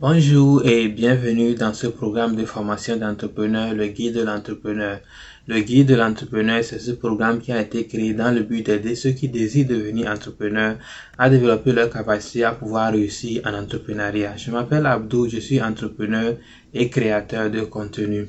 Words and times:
Bonjour 0.00 0.66
et 0.66 0.88
bienvenue 0.88 1.54
dans 1.54 1.72
ce 1.72 1.86
programme 1.86 2.34
de 2.34 2.44
formation 2.44 2.96
d'entrepreneur, 2.96 3.74
le 3.74 3.86
guide 3.86 4.16
de 4.16 4.22
l'entrepreneur. 4.24 4.98
Le 5.46 5.60
guide 5.60 5.86
de 5.86 5.94
l'entrepreneur, 5.94 6.64
c'est 6.64 6.80
ce 6.80 6.90
programme 6.90 7.40
qui 7.40 7.52
a 7.52 7.60
été 7.60 7.86
créé 7.86 8.12
dans 8.12 8.32
le 8.34 8.42
but 8.42 8.66
d'aider 8.66 8.96
ceux 8.96 9.12
qui 9.12 9.28
désirent 9.28 9.68
devenir 9.68 10.10
entrepreneurs 10.10 10.78
à 11.16 11.30
développer 11.30 11.70
leur 11.70 11.90
capacité 11.90 12.42
à 12.42 12.50
pouvoir 12.50 12.90
réussir 12.90 13.42
en 13.46 13.54
entrepreneuriat. 13.54 14.36
Je 14.36 14.50
m'appelle 14.50 14.86
Abdou, 14.86 15.28
je 15.28 15.38
suis 15.38 15.62
entrepreneur 15.62 16.34
et 16.74 16.90
créateur 16.90 17.48
de 17.48 17.60
contenu. 17.60 18.26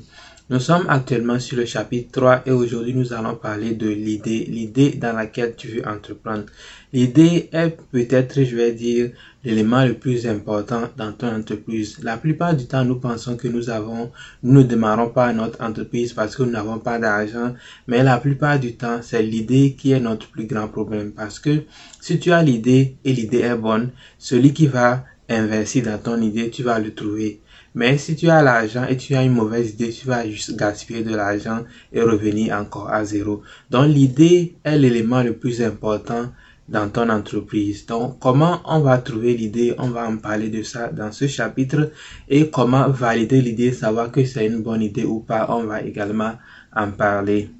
Nous 0.48 0.60
sommes 0.60 0.86
actuellement 0.88 1.40
sur 1.40 1.56
le 1.56 1.64
chapitre 1.64 2.20
3 2.20 2.42
et 2.46 2.52
aujourd'hui 2.52 2.94
nous 2.94 3.12
allons 3.12 3.34
parler 3.34 3.74
de 3.74 3.88
l'idée, 3.88 4.44
l'idée 4.44 4.90
dans 4.90 5.12
laquelle 5.12 5.56
tu 5.56 5.66
veux 5.66 5.88
entreprendre. 5.88 6.44
L'idée 6.92 7.48
est 7.50 7.76
peut-être, 7.90 8.44
je 8.44 8.54
vais 8.54 8.70
dire, 8.70 9.10
l'élément 9.42 9.84
le 9.84 9.94
plus 9.94 10.24
important 10.28 10.82
dans 10.96 11.10
ton 11.10 11.34
entreprise. 11.34 11.98
La 12.00 12.16
plupart 12.16 12.54
du 12.54 12.66
temps, 12.66 12.84
nous 12.84 13.00
pensons 13.00 13.36
que 13.36 13.48
nous 13.48 13.70
avons, 13.70 14.12
nous 14.44 14.60
ne 14.60 14.62
démarrons 14.62 15.08
pas 15.08 15.32
notre 15.32 15.60
entreprise 15.64 16.12
parce 16.12 16.36
que 16.36 16.44
nous 16.44 16.52
n'avons 16.52 16.78
pas 16.78 17.00
d'argent, 17.00 17.52
mais 17.88 18.04
la 18.04 18.18
plupart 18.18 18.60
du 18.60 18.76
temps, 18.76 19.00
c'est 19.02 19.24
l'idée 19.24 19.74
qui 19.76 19.90
est 19.90 20.00
notre 20.00 20.28
plus 20.28 20.46
grand 20.46 20.68
problème 20.68 21.10
parce 21.10 21.40
que 21.40 21.64
si 22.00 22.20
tu 22.20 22.30
as 22.30 22.44
l'idée 22.44 22.94
et 23.04 23.12
l'idée 23.12 23.40
est 23.40 23.56
bonne, 23.56 23.90
celui 24.16 24.52
qui 24.52 24.68
va 24.68 25.02
investir 25.28 25.86
dans 25.86 25.98
ton 25.98 26.20
idée, 26.22 26.50
tu 26.50 26.62
vas 26.62 26.78
le 26.78 26.94
trouver. 26.94 27.40
Mais 27.76 27.98
si 27.98 28.16
tu 28.16 28.30
as 28.30 28.42
l'argent 28.42 28.86
et 28.88 28.96
tu 28.96 29.14
as 29.14 29.22
une 29.22 29.34
mauvaise 29.34 29.72
idée, 29.74 29.90
tu 29.90 30.06
vas 30.06 30.26
juste 30.26 30.56
gaspiller 30.56 31.04
de 31.04 31.14
l'argent 31.14 31.62
et 31.92 32.00
revenir 32.00 32.56
encore 32.56 32.88
à 32.90 33.04
zéro. 33.04 33.42
Donc 33.70 33.88
l'idée 33.88 34.56
est 34.64 34.78
l'élément 34.78 35.22
le 35.22 35.34
plus 35.34 35.60
important 35.60 36.32
dans 36.70 36.88
ton 36.88 37.10
entreprise. 37.10 37.84
Donc 37.84 38.18
comment 38.18 38.62
on 38.64 38.80
va 38.80 38.96
trouver 38.96 39.36
l'idée, 39.36 39.74
on 39.76 39.88
va 39.88 40.08
en 40.08 40.16
parler 40.16 40.48
de 40.48 40.62
ça 40.62 40.88
dans 40.88 41.12
ce 41.12 41.26
chapitre 41.26 41.90
et 42.30 42.48
comment 42.48 42.88
valider 42.88 43.42
l'idée, 43.42 43.72
savoir 43.72 44.10
que 44.10 44.24
c'est 44.24 44.46
une 44.46 44.62
bonne 44.62 44.80
idée 44.80 45.04
ou 45.04 45.20
pas, 45.20 45.46
on 45.50 45.64
va 45.64 45.82
également 45.82 46.32
en 46.74 46.90
parler. 46.92 47.50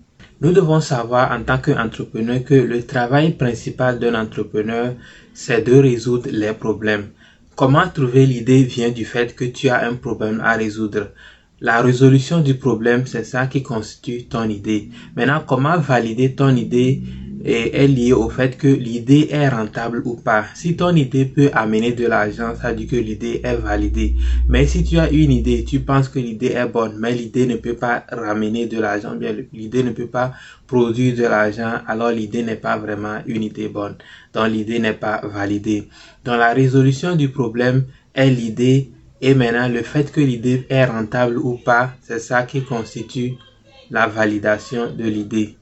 Nous 0.40 0.52
devons 0.52 0.80
savoir 0.80 1.30
en 1.30 1.42
tant 1.42 1.58
qu'entrepreneur 1.58 2.42
que 2.42 2.54
le 2.54 2.82
travail 2.86 3.32
principal 3.32 3.98
d'un 3.98 4.14
entrepreneur, 4.14 4.94
c'est 5.34 5.60
de 5.60 5.74
résoudre 5.74 6.30
les 6.32 6.54
problèmes. 6.54 7.08
Comment 7.56 7.88
trouver 7.88 8.26
l'idée 8.26 8.64
vient 8.64 8.90
du 8.90 9.06
fait 9.06 9.34
que 9.34 9.46
tu 9.46 9.70
as 9.70 9.86
un 9.88 9.94
problème 9.94 10.42
à 10.44 10.56
résoudre. 10.56 11.12
La 11.62 11.80
résolution 11.80 12.40
du 12.40 12.56
problème, 12.56 13.06
c'est 13.06 13.24
ça 13.24 13.46
qui 13.46 13.62
constitue 13.62 14.24
ton 14.24 14.46
idée. 14.46 14.90
Maintenant, 15.16 15.42
comment 15.46 15.78
valider 15.78 16.34
ton 16.34 16.54
idée 16.54 17.00
est 17.48 17.86
lié 17.86 18.12
au 18.12 18.28
fait 18.28 18.56
que 18.56 18.66
l'idée 18.66 19.28
est 19.30 19.48
rentable 19.48 20.02
ou 20.04 20.16
pas. 20.16 20.46
Si 20.54 20.76
ton 20.76 20.94
idée 20.96 21.24
peut 21.24 21.50
amener 21.52 21.92
de 21.92 22.06
l'argent, 22.06 22.54
ça 22.60 22.72
dit 22.72 22.86
que 22.86 22.96
l'idée 22.96 23.40
est 23.44 23.56
validée. 23.56 24.16
Mais 24.48 24.66
si 24.66 24.82
tu 24.82 24.98
as 24.98 25.10
une 25.10 25.30
idée, 25.30 25.64
tu 25.64 25.80
penses 25.80 26.08
que 26.08 26.18
l'idée 26.18 26.52
est 26.56 26.66
bonne, 26.66 26.96
mais 26.98 27.12
l'idée 27.12 27.46
ne 27.46 27.56
peut 27.56 27.74
pas 27.74 28.04
ramener 28.10 28.66
de 28.66 28.80
l'argent, 28.80 29.14
bien 29.14 29.34
l'idée 29.52 29.84
ne 29.84 29.92
peut 29.92 30.08
pas 30.08 30.32
produire 30.66 31.14
de 31.14 31.22
l'argent, 31.22 31.74
alors 31.86 32.10
l'idée 32.10 32.42
n'est 32.42 32.56
pas 32.56 32.76
vraiment 32.76 33.18
une 33.26 33.44
idée 33.44 33.68
bonne. 33.68 33.96
Donc 34.32 34.48
l'idée 34.48 34.80
n'est 34.80 34.92
pas 34.92 35.20
validée. 35.22 35.88
Donc 36.24 36.38
la 36.38 36.52
résolution 36.52 37.14
du 37.14 37.28
problème 37.28 37.84
est 38.14 38.30
l'idée 38.30 38.90
et 39.20 39.34
maintenant 39.34 39.68
le 39.68 39.82
fait 39.82 40.10
que 40.10 40.20
l'idée 40.20 40.66
est 40.68 40.84
rentable 40.84 41.38
ou 41.38 41.58
pas, 41.64 41.92
c'est 42.02 42.18
ça 42.18 42.42
qui 42.42 42.62
constitue 42.62 43.34
la 43.90 44.08
validation 44.08 44.92
de 44.92 45.04
l'idée. 45.04 45.56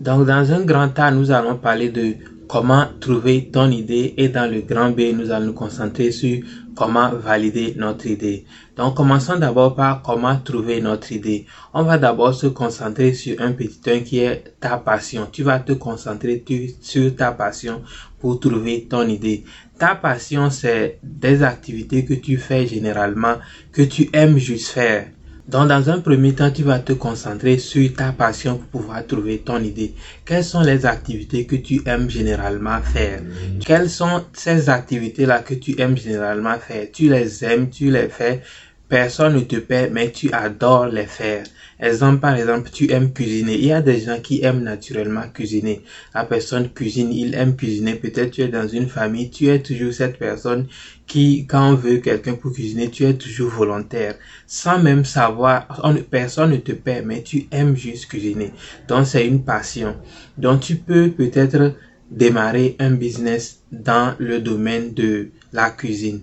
Donc 0.00 0.26
dans 0.26 0.50
un 0.50 0.62
grand 0.62 0.98
A, 0.98 1.10
nous 1.10 1.30
allons 1.30 1.56
parler 1.56 1.90
de 1.90 2.14
comment 2.48 2.86
trouver 3.00 3.50
ton 3.52 3.70
idée 3.70 4.14
et 4.16 4.30
dans 4.30 4.50
le 4.50 4.62
grand 4.62 4.90
B, 4.90 5.14
nous 5.14 5.30
allons 5.30 5.48
nous 5.48 5.52
concentrer 5.52 6.10
sur 6.10 6.42
comment 6.74 7.10
valider 7.10 7.74
notre 7.76 8.06
idée. 8.06 8.46
Donc 8.78 8.96
commençons 8.96 9.36
d'abord 9.36 9.74
par 9.74 10.00
comment 10.00 10.38
trouver 10.38 10.80
notre 10.80 11.12
idée. 11.12 11.44
On 11.74 11.82
va 11.82 11.98
d'abord 11.98 12.32
se 12.34 12.46
concentrer 12.46 13.12
sur 13.12 13.42
un 13.42 13.52
petit 13.52 13.78
1 13.86 14.00
qui 14.00 14.20
est 14.20 14.54
ta 14.58 14.78
passion. 14.78 15.28
Tu 15.30 15.42
vas 15.42 15.58
te 15.58 15.72
concentrer 15.72 16.42
sur 16.80 17.14
ta 17.14 17.32
passion 17.32 17.82
pour 18.18 18.40
trouver 18.40 18.86
ton 18.88 19.06
idée. 19.06 19.44
Ta 19.78 19.94
passion, 19.94 20.48
c'est 20.48 20.98
des 21.02 21.42
activités 21.42 22.06
que 22.06 22.14
tu 22.14 22.38
fais 22.38 22.66
généralement, 22.66 23.34
que 23.70 23.82
tu 23.82 24.08
aimes 24.14 24.38
juste 24.38 24.68
faire. 24.68 25.08
Donc, 25.50 25.66
dans 25.66 25.90
un 25.90 25.98
premier 25.98 26.32
temps, 26.32 26.50
tu 26.52 26.62
vas 26.62 26.78
te 26.78 26.92
concentrer 26.92 27.58
sur 27.58 27.92
ta 27.92 28.12
passion 28.12 28.56
pour 28.56 28.82
pouvoir 28.82 29.04
trouver 29.04 29.38
ton 29.38 29.58
idée. 29.58 29.94
Quelles 30.24 30.44
sont 30.44 30.60
les 30.60 30.86
activités 30.86 31.44
que 31.44 31.56
tu 31.56 31.80
aimes 31.86 32.08
généralement 32.08 32.80
faire? 32.80 33.20
Quelles 33.66 33.90
sont 33.90 34.22
ces 34.32 34.68
activités-là 34.70 35.40
que 35.40 35.54
tu 35.54 35.74
aimes 35.80 35.96
généralement 35.96 36.56
faire? 36.56 36.86
Tu 36.92 37.08
les 37.08 37.44
aimes, 37.44 37.68
tu 37.68 37.90
les 37.90 38.08
fais 38.08 38.42
Personne 38.90 39.34
ne 39.34 39.40
te 39.42 39.54
paie, 39.54 39.88
mais 39.88 40.10
tu 40.10 40.32
adores 40.32 40.88
les 40.88 41.06
faire. 41.06 41.44
Exemple, 41.78 42.18
par 42.18 42.34
exemple, 42.34 42.70
tu 42.70 42.90
aimes 42.90 43.12
cuisiner. 43.12 43.54
Il 43.54 43.66
y 43.66 43.72
a 43.72 43.80
des 43.80 44.00
gens 44.00 44.18
qui 44.18 44.42
aiment 44.42 44.64
naturellement 44.64 45.28
cuisiner. 45.32 45.82
La 46.12 46.24
personne 46.24 46.68
cuisine, 46.68 47.12
il 47.12 47.36
aime 47.36 47.54
cuisiner. 47.54 47.94
Peut-être 47.94 48.32
tu 48.32 48.42
es 48.42 48.48
dans 48.48 48.66
une 48.66 48.88
famille, 48.88 49.30
tu 49.30 49.46
es 49.46 49.60
toujours 49.60 49.92
cette 49.92 50.18
personne 50.18 50.66
qui, 51.10 51.46
quand 51.46 51.72
on 51.72 51.74
veut 51.74 51.98
quelqu'un 51.98 52.34
pour 52.34 52.52
cuisiner, 52.52 52.88
tu 52.90 53.04
es 53.04 53.14
toujours 53.14 53.50
volontaire. 53.50 54.14
Sans 54.46 54.78
même 54.78 55.04
savoir, 55.04 55.66
personne 56.10 56.52
ne 56.52 56.56
te 56.56 56.72
paie, 56.72 57.02
mais 57.02 57.22
tu 57.22 57.46
aimes 57.50 57.76
juste 57.76 58.06
cuisiner. 58.06 58.52
Donc 58.88 59.06
c'est 59.06 59.26
une 59.26 59.42
passion. 59.42 59.96
Donc 60.38 60.60
tu 60.60 60.76
peux 60.76 61.10
peut-être 61.10 61.74
démarrer 62.10 62.76
un 62.78 62.92
business 62.92 63.60
dans 63.72 64.14
le 64.18 64.38
domaine 64.38 64.94
de 64.94 65.30
la 65.52 65.70
cuisine 65.70 66.20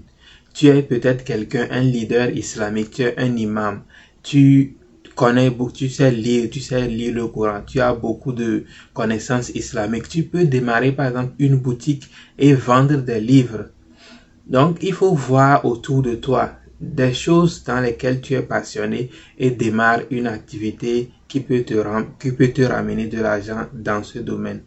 tu 0.57 0.65
es 0.69 0.81
peut-être 0.81 1.23
quelqu'un, 1.23 1.67
un 1.69 1.81
leader 1.81 2.35
islamique, 2.35 2.89
tu 2.89 3.03
es 3.03 3.13
un 3.19 3.35
imam, 3.35 3.83
tu 4.23 4.75
connais 5.15 5.51
beaucoup, 5.51 5.71
tu 5.71 5.87
sais 5.87 6.09
lire, 6.09 6.49
tu 6.49 6.61
sais 6.61 6.87
lire 6.87 7.13
le 7.13 7.27
Coran, 7.27 7.61
tu 7.65 7.79
as 7.79 7.93
beaucoup 7.93 8.31
de 8.31 8.63
connaissances 8.91 9.49
islamiques. 9.49 10.09
Tu 10.09 10.23
peux 10.23 10.45
démarrer 10.45 10.93
par 10.93 11.07
exemple 11.07 11.33
une 11.37 11.57
boutique 11.57 12.09
et 12.39 12.55
vendre 12.55 12.97
des 12.97 13.19
livres. 13.19 13.65
Donc 14.49 14.77
il 14.81 14.93
faut 14.93 15.13
voir 15.13 15.65
autour 15.65 16.01
de 16.01 16.15
toi 16.15 16.51
des 16.79 17.13
choses 17.13 17.63
dans 17.63 17.81
lesquelles 17.81 18.21
tu 18.21 18.33
es 18.33 18.41
passionné 18.41 19.09
et 19.37 19.51
démarre 19.51 20.01
une 20.09 20.27
activité 20.27 21.11
qui 21.27 21.41
peut 21.41 21.63
te, 21.63 22.61
ramener 22.61 23.07
de 23.07 23.19
l'argent 23.19 23.65
dans 23.73 24.03
ce 24.03 24.19
domaine. 24.19 24.61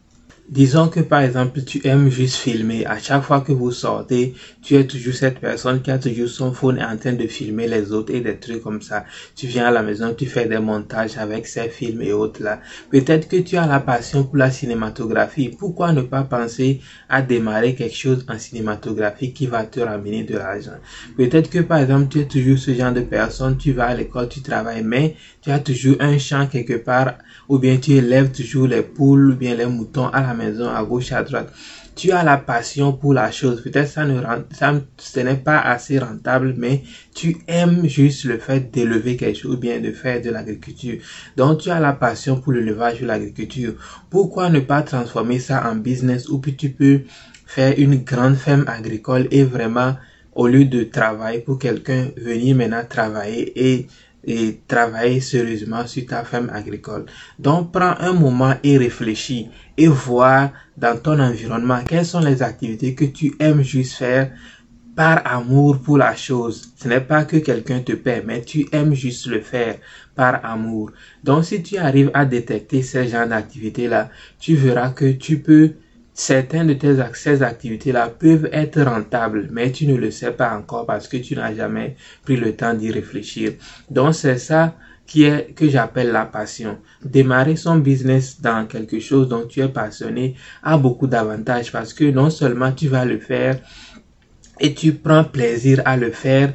Disons 0.52 0.88
que 0.88 0.98
par 0.98 1.20
exemple 1.20 1.62
tu 1.62 1.80
aimes 1.86 2.10
juste 2.10 2.34
filmer. 2.34 2.84
À 2.84 2.98
chaque 2.98 3.22
fois 3.22 3.40
que 3.40 3.52
vous 3.52 3.70
sortez, 3.70 4.34
tu 4.60 4.74
es 4.74 4.84
toujours 4.84 5.14
cette 5.14 5.38
personne 5.38 5.80
qui 5.80 5.92
a 5.92 5.98
toujours 5.98 6.28
son 6.28 6.52
phone 6.52 6.82
en 6.82 6.96
train 6.96 7.12
de 7.12 7.24
filmer 7.28 7.68
les 7.68 7.92
autres 7.92 8.12
et 8.12 8.20
des 8.20 8.34
trucs 8.36 8.60
comme 8.60 8.82
ça. 8.82 9.04
Tu 9.36 9.46
viens 9.46 9.66
à 9.66 9.70
la 9.70 9.84
maison, 9.84 10.12
tu 10.12 10.26
fais 10.26 10.46
des 10.46 10.58
montages 10.58 11.16
avec 11.18 11.46
ces 11.46 11.68
films 11.68 12.02
et 12.02 12.12
autres 12.12 12.42
là. 12.42 12.58
Peut-être 12.90 13.28
que 13.28 13.36
tu 13.36 13.58
as 13.58 13.66
la 13.68 13.78
passion 13.78 14.24
pour 14.24 14.38
la 14.38 14.50
cinématographie. 14.50 15.50
Pourquoi 15.56 15.92
ne 15.92 16.02
pas 16.02 16.24
penser 16.24 16.80
à 17.08 17.22
démarrer 17.22 17.76
quelque 17.76 17.94
chose 17.96 18.24
en 18.28 18.36
cinématographie 18.36 19.32
qui 19.32 19.46
va 19.46 19.62
te 19.62 19.78
ramener 19.78 20.24
de 20.24 20.36
l'argent? 20.36 20.78
Peut-être 21.16 21.48
que 21.48 21.60
par 21.60 21.78
exemple 21.78 22.08
tu 22.08 22.18
es 22.18 22.24
toujours 22.24 22.58
ce 22.58 22.74
genre 22.74 22.92
de 22.92 23.02
personne, 23.02 23.56
tu 23.56 23.70
vas 23.70 23.86
à 23.86 23.94
l'école, 23.94 24.28
tu 24.28 24.42
travailles, 24.42 24.82
mais 24.82 25.14
tu 25.42 25.52
as 25.52 25.60
toujours 25.60 25.94
un 26.00 26.18
champ 26.18 26.48
quelque 26.48 26.74
part 26.74 27.14
ou 27.48 27.58
bien 27.58 27.76
tu 27.76 27.92
élèves 27.92 28.32
toujours 28.32 28.66
les 28.66 28.82
poules 28.82 29.30
ou 29.30 29.36
bien 29.36 29.54
les 29.54 29.66
moutons 29.66 30.08
à 30.08 30.20
la 30.22 30.39
maison 30.40 30.68
à 30.68 30.82
gauche 30.84 31.12
à 31.12 31.22
droite. 31.22 31.52
Tu 31.96 32.12
as 32.12 32.22
la 32.22 32.38
passion 32.38 32.92
pour 32.92 33.12
la 33.14 33.30
chose. 33.30 33.62
Peut-être 33.62 33.88
ça 33.88 34.04
ne 34.04 34.20
ça 34.52 34.74
ce 34.98 35.20
n'est 35.20 35.34
pas 35.34 35.58
assez 35.60 35.98
rentable 35.98 36.54
mais 36.56 36.82
tu 37.14 37.36
aimes 37.46 37.86
juste 37.86 38.24
le 38.24 38.38
fait 38.38 38.70
d'élever 38.72 39.16
quelque 39.16 39.38
chose 39.40 39.54
ou 39.54 39.58
bien 39.58 39.80
de 39.80 39.92
faire 39.92 40.22
de 40.22 40.30
l'agriculture. 40.30 40.98
Donc 41.36 41.60
tu 41.60 41.70
as 41.70 41.80
la 41.80 41.92
passion 41.92 42.40
pour 42.40 42.52
l'élevage 42.52 43.02
ou 43.02 43.06
l'agriculture. 43.06 43.74
Pourquoi 44.08 44.50
ne 44.50 44.60
pas 44.60 44.82
transformer 44.82 45.38
ça 45.38 45.68
en 45.70 45.76
business 45.76 46.28
ou 46.28 46.38
puis 46.38 46.56
tu 46.56 46.70
peux 46.70 47.00
faire 47.46 47.74
une 47.76 47.96
grande 48.04 48.36
ferme 48.36 48.64
agricole 48.68 49.26
et 49.30 49.44
vraiment 49.44 49.96
au 50.34 50.46
lieu 50.46 50.64
de 50.64 50.84
travailler 50.84 51.40
pour 51.40 51.58
quelqu'un 51.58 52.10
venir 52.16 52.56
maintenant 52.56 52.84
travailler 52.88 53.52
et 53.56 53.86
et 54.24 54.60
travailler 54.68 55.20
sérieusement 55.20 55.86
sur 55.86 56.06
ta 56.06 56.24
ferme 56.24 56.50
agricole. 56.50 57.06
Donc 57.38 57.72
prends 57.72 57.94
un 57.98 58.12
moment 58.12 58.54
et 58.62 58.78
réfléchis 58.78 59.48
et 59.76 59.88
vois 59.88 60.52
dans 60.76 60.96
ton 60.98 61.18
environnement 61.18 61.80
quelles 61.86 62.06
sont 62.06 62.20
les 62.20 62.42
activités 62.42 62.94
que 62.94 63.06
tu 63.06 63.34
aimes 63.38 63.62
juste 63.62 63.94
faire 63.94 64.30
par 64.94 65.22
amour 65.24 65.78
pour 65.80 65.98
la 65.98 66.14
chose. 66.14 66.72
Ce 66.76 66.88
n'est 66.88 67.00
pas 67.00 67.24
que 67.24 67.38
quelqu'un 67.38 67.80
te 67.80 67.92
paie, 67.92 68.22
mais 68.26 68.42
tu 68.42 68.66
aimes 68.72 68.94
juste 68.94 69.26
le 69.26 69.40
faire 69.40 69.78
par 70.14 70.44
amour. 70.44 70.90
Donc 71.24 71.44
si 71.44 71.62
tu 71.62 71.78
arrives 71.78 72.10
à 72.12 72.24
détecter 72.24 72.82
ces 72.82 73.08
genres 73.08 73.26
d'activités-là, 73.26 74.10
tu 74.38 74.54
verras 74.54 74.90
que 74.90 75.12
tu 75.12 75.38
peux 75.38 75.72
certaines 76.14 76.66
de 76.66 76.74
tes 76.74 76.96
ces 77.14 77.42
activités-là 77.42 78.08
peuvent 78.08 78.48
être 78.52 78.82
rentables, 78.82 79.48
mais 79.52 79.72
tu 79.72 79.86
ne 79.86 79.96
le 79.96 80.10
sais 80.10 80.32
pas 80.32 80.56
encore 80.56 80.86
parce 80.86 81.08
que 81.08 81.16
tu 81.16 81.34
n'as 81.34 81.54
jamais 81.54 81.96
pris 82.24 82.36
le 82.36 82.54
temps 82.54 82.74
d'y 82.74 82.90
réfléchir. 82.90 83.52
Donc 83.90 84.14
c'est 84.14 84.38
ça 84.38 84.74
qui 85.06 85.24
est 85.24 85.54
que 85.54 85.68
j'appelle 85.68 86.12
la 86.12 86.24
passion. 86.24 86.78
Démarrer 87.04 87.56
son 87.56 87.78
business 87.78 88.40
dans 88.40 88.66
quelque 88.66 89.00
chose 89.00 89.28
dont 89.28 89.44
tu 89.46 89.60
es 89.60 89.68
passionné 89.68 90.36
a 90.62 90.78
beaucoup 90.78 91.08
d'avantages 91.08 91.72
parce 91.72 91.92
que 91.92 92.04
non 92.04 92.30
seulement 92.30 92.70
tu 92.70 92.86
vas 92.86 93.04
le 93.04 93.18
faire 93.18 93.58
et 94.60 94.74
tu 94.74 94.92
prends 94.92 95.24
plaisir 95.24 95.82
à 95.84 95.96
le 95.96 96.10
faire, 96.10 96.54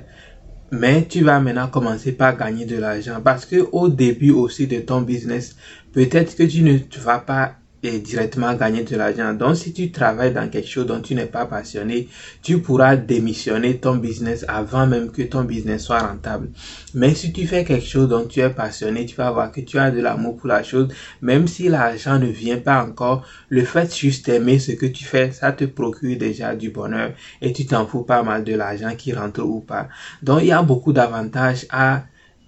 mais 0.72 1.06
tu 1.06 1.24
vas 1.24 1.40
maintenant 1.40 1.68
commencer 1.68 2.14
par 2.14 2.38
gagner 2.38 2.66
de 2.66 2.78
l'argent 2.78 3.20
parce 3.22 3.46
que 3.46 3.68
au 3.72 3.90
début 3.90 4.32
aussi 4.32 4.68
de 4.68 4.80
ton 4.80 5.02
business, 5.02 5.56
peut-être 5.92 6.36
que 6.36 6.44
tu 6.44 6.62
ne 6.62 6.78
vas 7.04 7.20
pas 7.20 7.56
directement 7.92 8.54
gagner 8.54 8.84
de 8.84 8.96
l'argent. 8.96 9.34
Donc, 9.34 9.56
si 9.56 9.74
tu 9.74 9.92
travailles 9.92 10.34
dans 10.34 10.50
quelque 10.50 10.68
chose 10.68 10.86
dont 10.86 11.02
tu 11.02 11.16
n'es 11.16 11.26
pas 11.26 11.46
passionné, 11.46 12.08
tu 12.42 12.60
pourras 12.60 12.96
démissionner 12.96 13.78
ton 13.78 13.96
business 13.96 14.46
avant 14.48 14.88
même 14.88 15.12
que 15.12 15.22
ton 15.22 15.44
business 15.44 15.84
soit 15.84 16.00
rentable. 16.00 16.50
Mais 16.94 17.14
si 17.16 17.32
tu 17.32 17.48
fais 17.48 17.64
quelque 17.64 17.86
chose 17.86 18.10
dont 18.10 18.26
tu 18.26 18.40
es 18.40 18.50
passionné, 18.50 19.06
tu 19.06 19.16
vas 19.16 19.32
voir 19.32 19.52
que 19.52 19.62
tu 19.62 19.78
as 19.78 19.92
de 19.92 20.02
l'amour 20.02 20.38
pour 20.38 20.48
la 20.48 20.64
chose, 20.64 20.88
même 21.22 21.48
si 21.48 21.70
l'argent 21.70 22.20
ne 22.20 22.28
vient 22.28 22.58
pas 22.58 22.84
encore, 22.84 23.26
le 23.50 23.64
fait 23.64 23.96
juste 23.96 24.26
d'aimer 24.26 24.60
ce 24.60 24.72
que 24.74 24.86
tu 24.86 25.04
fais, 25.04 25.32
ça 25.32 25.52
te 25.52 25.66
procure 25.66 26.18
déjà 26.18 26.56
du 26.56 26.70
bonheur 26.70 27.12
et 27.42 27.54
tu 27.54 27.66
t'en 27.66 27.86
fous 27.86 28.04
pas 28.04 28.24
mal 28.24 28.44
de 28.44 28.56
l'argent 28.56 28.96
qui 28.98 29.14
rentre 29.14 29.42
ou 29.42 29.60
pas. 29.60 29.88
Donc, 30.22 30.42
il 30.42 30.48
y 30.48 30.52
a 30.52 30.62
beaucoup 30.62 30.94
d'avantages 30.94 31.66
à 31.70 32.04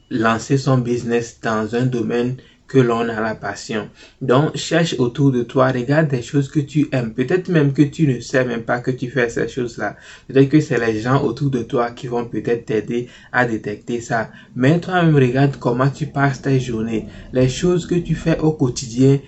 lancer 0.09 0.57
son 0.57 0.77
business 0.77 1.39
dans 1.41 1.75
un 1.75 1.85
domaine 1.85 2.37
que 2.67 2.77
l'on 2.77 3.07
a 3.07 3.21
la 3.21 3.35
passion. 3.35 3.89
Donc, 4.21 4.55
cherche 4.57 4.95
autour 4.99 5.31
de 5.31 5.43
toi, 5.43 5.71
regarde 5.71 6.09
des 6.09 6.21
choses 6.21 6.49
que 6.49 6.59
tu 6.59 6.89
aimes. 6.91 7.13
Peut-être 7.13 7.49
même 7.49 7.73
que 7.73 7.81
tu 7.81 8.07
ne 8.07 8.19
sais 8.19 8.43
même 8.43 8.63
pas 8.63 8.79
que 8.79 8.91
tu 8.91 9.09
fais 9.09 9.29
ces 9.29 9.47
choses-là. 9.47 9.95
Peut-être 10.27 10.49
que 10.49 10.59
c'est 10.59 10.79
les 10.79 10.99
gens 10.99 11.23
autour 11.23 11.49
de 11.49 11.63
toi 11.63 11.91
qui 11.91 12.07
vont 12.07 12.25
peut-être 12.25 12.65
t'aider 12.65 13.07
à 13.31 13.45
détecter 13.45 14.01
ça. 14.01 14.31
Mais 14.55 14.79
toi-même, 14.79 15.15
regarde 15.15 15.57
comment 15.57 15.89
tu 15.89 16.07
passes 16.07 16.41
tes 16.41 16.59
journées. 16.59 17.05
Les 17.31 17.49
choses 17.49 17.85
que 17.85 17.95
tu 17.95 18.15
fais 18.15 18.39
au 18.39 18.51
quotidien 18.51 19.19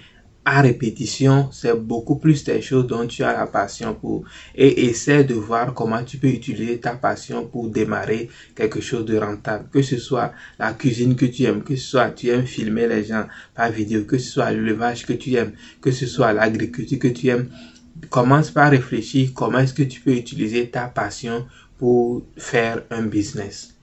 répétition, 0.61 1.49
c'est 1.51 1.75
beaucoup 1.75 2.15
plus 2.15 2.43
des 2.43 2.61
choses 2.61 2.87
dont 2.87 3.05
tu 3.05 3.23
as 3.23 3.33
la 3.33 3.45
passion 3.45 3.93
pour. 3.93 4.23
Et 4.55 4.85
essaie 4.85 5.23
de 5.23 5.33
voir 5.33 5.73
comment 5.73 6.03
tu 6.03 6.17
peux 6.17 6.27
utiliser 6.27 6.79
ta 6.79 6.95
passion 6.95 7.45
pour 7.45 7.69
démarrer 7.69 8.29
quelque 8.55 8.81
chose 8.81 9.05
de 9.05 9.17
rentable. 9.17 9.69
Que 9.71 9.81
ce 9.81 9.97
soit 9.97 10.33
la 10.57 10.73
cuisine 10.73 11.15
que 11.15 11.25
tu 11.25 11.43
aimes, 11.43 11.63
que 11.63 11.75
ce 11.75 11.87
soit 11.87 12.09
tu 12.09 12.29
aimes 12.29 12.45
filmer 12.45 12.87
les 12.87 13.03
gens 13.03 13.25
par 13.53 13.71
vidéo, 13.71 14.03
que 14.05 14.17
ce 14.17 14.31
soit 14.31 14.51
l'élevage 14.51 15.05
que 15.05 15.13
tu 15.13 15.35
aimes, 15.35 15.53
que 15.81 15.91
ce 15.91 16.05
soit 16.05 16.33
l'agriculture 16.33 16.99
que 16.99 17.07
tu 17.07 17.27
aimes. 17.27 17.49
Commence 18.09 18.49
par 18.49 18.71
réfléchir 18.71 19.31
comment 19.33 19.59
est-ce 19.59 19.73
que 19.73 19.83
tu 19.83 20.01
peux 20.01 20.15
utiliser 20.15 20.69
ta 20.69 20.87
passion 20.87 21.45
pour 21.77 22.23
faire 22.37 22.83
un 22.89 23.03
business. 23.03 23.75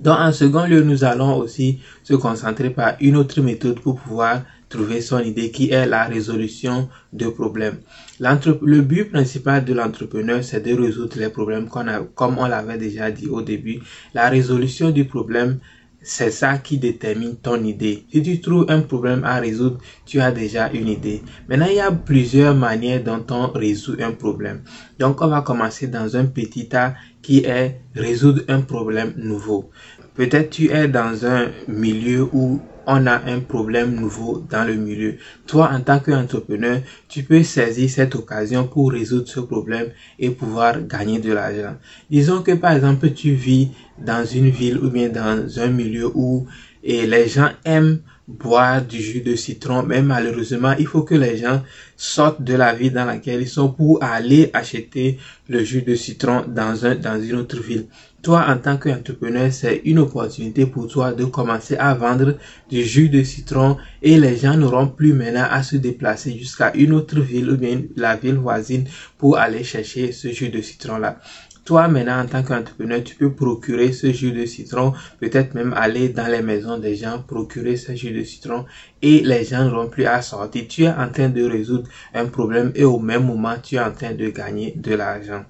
Donc, 0.00 0.18
en 0.18 0.32
second 0.32 0.64
lieu, 0.64 0.82
nous 0.82 1.02
allons 1.04 1.36
aussi 1.36 1.80
se 2.04 2.14
concentrer 2.14 2.70
par 2.70 2.94
une 3.00 3.16
autre 3.16 3.40
méthode 3.40 3.80
pour 3.80 3.98
pouvoir 3.98 4.42
trouver 4.68 5.00
son 5.00 5.20
idée 5.20 5.50
qui 5.50 5.70
est 5.70 5.86
la 5.86 6.04
résolution 6.04 6.88
de 7.12 7.26
problèmes. 7.28 7.78
Le 8.20 8.80
but 8.80 9.10
principal 9.10 9.64
de 9.64 9.72
l'entrepreneur, 9.74 10.42
c'est 10.44 10.60
de 10.60 10.74
résoudre 10.74 11.18
les 11.18 11.28
problèmes 11.28 11.68
qu'on 11.68 11.88
a, 11.88 12.00
comme 12.14 12.38
on 12.38 12.46
l'avait 12.46 12.78
déjà 12.78 13.10
dit 13.10 13.28
au 13.28 13.42
début. 13.42 13.80
La 14.14 14.28
résolution 14.28 14.90
du 14.90 15.04
problème, 15.04 15.58
c'est 16.00 16.30
ça 16.30 16.58
qui 16.58 16.78
détermine 16.78 17.36
ton 17.36 17.62
idée. 17.64 18.04
Si 18.12 18.22
tu 18.22 18.40
trouves 18.40 18.66
un 18.68 18.80
problème 18.80 19.24
à 19.24 19.40
résoudre, 19.40 19.78
tu 20.06 20.20
as 20.20 20.30
déjà 20.30 20.70
une 20.72 20.88
idée. 20.88 21.22
Maintenant, 21.48 21.66
il 21.68 21.76
y 21.76 21.80
a 21.80 21.90
plusieurs 21.90 22.54
manières 22.54 23.02
dont 23.02 23.24
on 23.30 23.48
résout 23.48 23.96
un 24.00 24.12
problème. 24.12 24.62
Donc, 24.98 25.20
on 25.20 25.26
va 25.26 25.42
commencer 25.42 25.88
dans 25.88 26.16
un 26.16 26.26
petit 26.26 26.68
tas 26.68 26.94
qui 27.20 27.38
est 27.44 27.80
résoudre 27.94 28.42
un 28.48 28.60
problème 28.60 29.12
nouveau. 29.16 29.70
Peut-être 30.14 30.50
tu 30.50 30.70
es 30.70 30.88
dans 30.88 31.26
un 31.26 31.48
milieu 31.66 32.28
où 32.32 32.60
on 32.90 33.06
a 33.06 33.20
un 33.26 33.40
problème 33.40 33.94
nouveau 33.94 34.42
dans 34.50 34.64
le 34.64 34.74
milieu. 34.74 35.16
Toi, 35.46 35.70
en 35.72 35.80
tant 35.82 36.00
qu'entrepreneur, 36.00 36.80
tu 37.06 37.22
peux 37.22 37.42
saisir 37.42 37.88
cette 37.90 38.14
occasion 38.14 38.66
pour 38.66 38.92
résoudre 38.92 39.28
ce 39.28 39.40
problème 39.40 39.88
et 40.18 40.30
pouvoir 40.30 40.80
gagner 40.80 41.18
de 41.18 41.32
l'argent. 41.34 41.76
Disons 42.10 42.42
que 42.42 42.52
par 42.52 42.72
exemple, 42.72 43.10
tu 43.12 43.32
vis 43.32 43.68
dans 43.98 44.24
une 44.24 44.48
ville 44.48 44.78
ou 44.78 44.88
bien 44.88 45.10
dans 45.10 45.60
un 45.60 45.68
milieu 45.68 46.10
où 46.14 46.46
et 46.82 47.06
les 47.06 47.28
gens 47.28 47.50
aiment 47.66 47.98
boire 48.26 48.82
du 48.82 49.00
jus 49.00 49.22
de 49.22 49.34
citron, 49.34 49.82
mais 49.82 50.02
malheureusement, 50.02 50.74
il 50.78 50.86
faut 50.86 51.02
que 51.02 51.14
les 51.14 51.38
gens 51.38 51.62
sortent 51.96 52.42
de 52.42 52.54
la 52.54 52.74
ville 52.74 52.92
dans 52.92 53.06
laquelle 53.06 53.40
ils 53.40 53.48
sont 53.48 53.70
pour 53.70 54.02
aller 54.02 54.50
acheter 54.52 55.18
le 55.48 55.64
jus 55.64 55.82
de 55.82 55.94
citron 55.94 56.44
dans 56.46 56.84
un, 56.84 56.94
dans 56.94 57.20
une 57.20 57.36
autre 57.36 57.60
ville. 57.60 57.86
Toi, 58.20 58.44
en 58.48 58.58
tant 58.58 58.76
qu'entrepreneur, 58.76 59.52
c'est 59.52 59.82
une 59.84 60.00
opportunité 60.00 60.66
pour 60.66 60.88
toi 60.88 61.12
de 61.12 61.24
commencer 61.24 61.76
à 61.76 61.94
vendre 61.94 62.34
du 62.68 62.82
jus 62.82 63.08
de 63.08 63.22
citron 63.22 63.76
et 64.02 64.18
les 64.18 64.36
gens 64.36 64.56
n'auront 64.56 64.88
plus 64.88 65.12
maintenant 65.12 65.46
à 65.48 65.62
se 65.62 65.76
déplacer 65.76 66.36
jusqu'à 66.36 66.74
une 66.74 66.94
autre 66.94 67.20
ville 67.20 67.48
ou 67.50 67.56
bien 67.56 67.82
la 67.94 68.16
ville 68.16 68.34
voisine 68.34 68.86
pour 69.18 69.38
aller 69.38 69.62
chercher 69.62 70.10
ce 70.10 70.28
jus 70.32 70.48
de 70.48 70.60
citron 70.60 70.98
là. 70.98 71.20
Toi, 71.64 71.86
maintenant, 71.86 72.20
en 72.20 72.26
tant 72.26 72.42
qu'entrepreneur, 72.42 73.04
tu 73.04 73.14
peux 73.14 73.32
procurer 73.32 73.92
ce 73.92 74.10
jus 74.10 74.32
de 74.32 74.46
citron, 74.46 74.94
peut-être 75.20 75.54
même 75.54 75.72
aller 75.76 76.08
dans 76.08 76.26
les 76.26 76.42
maisons 76.42 76.78
des 76.78 76.96
gens, 76.96 77.22
procurer 77.22 77.76
ce 77.76 77.94
jus 77.94 78.10
de 78.10 78.24
citron 78.24 78.64
et 79.00 79.20
les 79.20 79.44
gens 79.44 79.64
n'auront 79.64 79.88
plus 79.88 80.06
à 80.06 80.22
sortir. 80.22 80.66
Tu 80.66 80.84
es 80.84 80.88
en 80.90 81.08
train 81.08 81.28
de 81.28 81.44
résoudre 81.44 81.88
un 82.14 82.26
problème 82.26 82.72
et 82.74 82.84
au 82.84 82.98
même 82.98 83.26
moment, 83.26 83.54
tu 83.62 83.76
es 83.76 83.80
en 83.80 83.92
train 83.92 84.12
de 84.12 84.28
gagner 84.30 84.74
de 84.76 84.94
l'argent. 84.94 85.44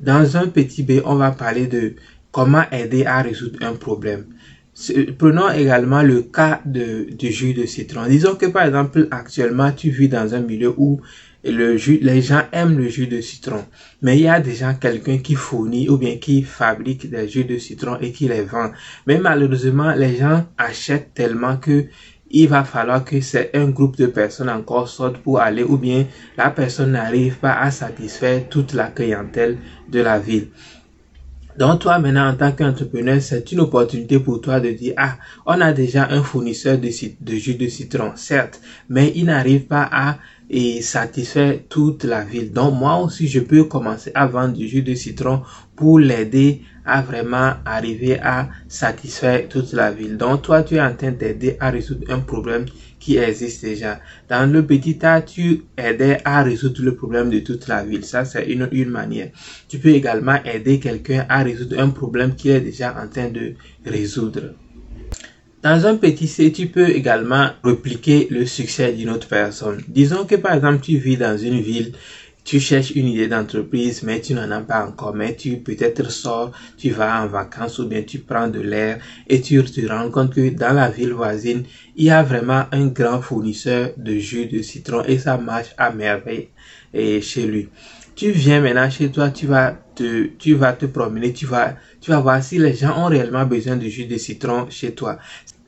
Dans 0.00 0.36
un 0.36 0.48
petit 0.48 0.82
B, 0.82 1.02
on 1.04 1.16
va 1.16 1.30
parler 1.30 1.66
de 1.66 1.94
comment 2.32 2.64
aider 2.72 3.04
à 3.04 3.20
résoudre 3.20 3.58
un 3.62 3.74
problème. 3.74 4.24
Prenons 5.18 5.50
également 5.50 6.02
le 6.02 6.22
cas 6.22 6.62
de, 6.64 7.08
du 7.10 7.30
jus 7.30 7.52
de 7.52 7.66
citron. 7.66 8.06
Disons 8.06 8.34
que 8.34 8.46
par 8.46 8.64
exemple, 8.64 9.08
actuellement, 9.10 9.72
tu 9.72 9.90
vis 9.90 10.08
dans 10.08 10.34
un 10.34 10.40
milieu 10.40 10.72
où 10.76 11.00
les 11.44 12.22
gens 12.22 12.42
aiment 12.52 12.78
le 12.78 12.88
jus 12.88 13.06
de 13.06 13.20
citron. 13.20 13.64
Mais 14.00 14.16
il 14.18 14.22
y 14.22 14.28
a 14.28 14.40
déjà 14.40 14.74
quelqu'un 14.74 15.18
qui 15.18 15.34
fournit 15.34 15.88
ou 15.88 15.98
bien 15.98 16.16
qui 16.16 16.42
fabrique 16.42 17.10
des 17.10 17.28
jus 17.28 17.44
de 17.44 17.58
citron 17.58 17.98
et 18.00 18.12
qui 18.12 18.28
les 18.28 18.42
vend. 18.42 18.70
Mais 19.06 19.18
malheureusement, 19.18 19.92
les 19.94 20.16
gens 20.16 20.46
achètent 20.56 21.12
tellement 21.14 21.56
que 21.56 21.86
il 22.30 22.48
va 22.48 22.64
falloir 22.64 23.04
que 23.04 23.20
c'est 23.20 23.50
un 23.54 23.68
groupe 23.68 23.96
de 23.96 24.06
personnes 24.06 24.48
encore 24.48 24.88
sortent 24.88 25.18
pour 25.18 25.40
aller 25.40 25.64
ou 25.64 25.76
bien 25.76 26.06
la 26.36 26.50
personne 26.50 26.92
n'arrive 26.92 27.38
pas 27.38 27.54
à 27.54 27.70
satisfaire 27.70 28.48
toute 28.48 28.72
la 28.72 28.86
clientèle 28.86 29.58
de 29.88 30.00
la 30.00 30.18
ville. 30.18 30.48
Donc 31.60 31.80
toi 31.80 31.98
maintenant 31.98 32.26
en 32.26 32.34
tant 32.36 32.52
qu'entrepreneur, 32.52 33.20
c'est 33.20 33.52
une 33.52 33.60
opportunité 33.60 34.18
pour 34.18 34.40
toi 34.40 34.60
de 34.60 34.70
dire, 34.70 34.94
ah, 34.96 35.18
on 35.44 35.60
a 35.60 35.74
déjà 35.74 36.08
un 36.10 36.22
fournisseur 36.22 36.78
de, 36.78 36.88
jus 36.88 37.54
de 37.54 37.68
citron, 37.68 38.12
certes, 38.16 38.62
mais 38.88 39.12
il 39.14 39.26
n'arrive 39.26 39.66
pas 39.66 39.86
à 39.92 40.16
satisfaire 40.80 41.58
toute 41.68 42.04
la 42.04 42.24
ville. 42.24 42.50
Donc 42.50 42.76
moi 42.76 42.96
aussi, 42.96 43.28
je 43.28 43.40
peux 43.40 43.64
commencer 43.64 44.10
à 44.14 44.26
vendre 44.26 44.54
du 44.54 44.68
jus 44.68 44.80
de 44.80 44.94
citron 44.94 45.42
pour 45.76 45.98
l'aider 45.98 46.62
à 46.86 47.02
vraiment 47.02 47.52
arriver 47.66 48.18
à 48.18 48.48
satisfaire 48.66 49.46
toute 49.50 49.74
la 49.74 49.90
ville. 49.90 50.16
Donc 50.16 50.40
toi, 50.40 50.62
tu 50.62 50.76
es 50.76 50.80
en 50.80 50.94
train 50.94 51.10
d'aider 51.10 51.58
à 51.60 51.68
résoudre 51.68 52.10
un 52.10 52.20
problème 52.20 52.64
qui 53.00 53.16
existe 53.16 53.64
déjà. 53.64 54.00
Dans 54.28 54.50
le 54.50 54.64
petit 54.64 54.98
tas, 54.98 55.22
tu 55.22 55.62
aidais 55.76 56.18
à 56.24 56.42
résoudre 56.42 56.82
le 56.82 56.94
problème 56.94 57.30
de 57.30 57.40
toute 57.40 57.66
la 57.66 57.82
ville. 57.82 58.04
Ça, 58.04 58.24
c'est 58.24 58.44
une, 58.44 58.68
une 58.70 58.90
manière. 58.90 59.30
Tu 59.68 59.78
peux 59.78 59.88
également 59.88 60.36
aider 60.44 60.78
quelqu'un 60.78 61.26
à 61.28 61.42
résoudre 61.42 61.80
un 61.80 61.88
problème 61.88 62.36
qu'il 62.36 62.52
est 62.52 62.60
déjà 62.60 62.94
en 63.02 63.08
train 63.08 63.30
de 63.30 63.54
résoudre. 63.84 64.54
Dans 65.62 65.86
un 65.86 65.96
petit 65.96 66.26
C, 66.26 66.52
tu 66.52 66.68
peux 66.68 66.88
également 66.88 67.50
répliquer 67.62 68.28
le 68.30 68.46
succès 68.46 68.92
d'une 68.92 69.10
autre 69.10 69.28
personne. 69.28 69.82
Disons 69.88 70.24
que 70.24 70.36
par 70.36 70.54
exemple, 70.54 70.80
tu 70.82 70.96
vis 70.96 71.18
dans 71.18 71.36
une 71.36 71.60
ville, 71.60 71.92
tu 72.50 72.58
cherches 72.58 72.90
une 72.96 73.06
idée 73.06 73.28
d'entreprise, 73.28 74.02
mais 74.02 74.20
tu 74.20 74.34
n'en 74.34 74.50
as 74.50 74.60
pas 74.60 74.84
encore, 74.84 75.14
mais 75.14 75.36
tu 75.36 75.58
peut-être 75.58 76.10
sors, 76.10 76.50
tu 76.76 76.90
vas 76.90 77.22
en 77.22 77.28
vacances 77.28 77.78
ou 77.78 77.86
bien 77.86 78.02
tu 78.02 78.18
prends 78.18 78.48
de 78.48 78.58
l'air 78.58 78.98
et 79.28 79.40
tu 79.40 79.62
te 79.62 79.86
rends 79.86 80.10
compte 80.10 80.34
que 80.34 80.50
dans 80.50 80.72
la 80.72 80.90
ville 80.90 81.12
voisine, 81.12 81.62
il 81.94 82.06
y 82.06 82.10
a 82.10 82.24
vraiment 82.24 82.64
un 82.72 82.88
grand 82.88 83.22
fournisseur 83.22 83.90
de 83.96 84.18
jus 84.18 84.46
de 84.46 84.62
citron 84.62 85.04
et 85.04 85.16
ça 85.20 85.38
marche 85.38 85.68
à 85.78 85.92
merveille 85.92 86.48
et 86.92 87.20
chez 87.20 87.46
lui. 87.46 87.68
Tu 88.16 88.32
viens 88.32 88.60
maintenant 88.60 88.90
chez 88.90 89.12
toi, 89.12 89.30
tu 89.30 89.46
vas 89.46 89.76
te, 89.94 90.26
tu 90.36 90.54
vas 90.54 90.72
te 90.72 90.86
promener, 90.86 91.32
tu 91.32 91.46
vas, 91.46 91.76
tu 92.00 92.10
vas 92.10 92.18
voir 92.18 92.42
si 92.42 92.58
les 92.58 92.74
gens 92.74 92.98
ont 93.00 93.06
réellement 93.06 93.46
besoin 93.46 93.76
de 93.76 93.86
jus 93.86 94.06
de 94.06 94.16
citron 94.16 94.68
chez 94.70 94.92
toi. 94.92 95.20